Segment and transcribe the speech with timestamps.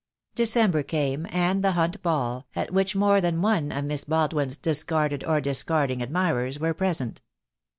[0.33, 5.23] December came, and the Hunt Ball, at which more than one of Miss Baldwin's discarded
[5.23, 7.21] or discarding ad mirers were present.